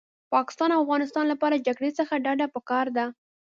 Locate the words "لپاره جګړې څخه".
1.31-2.13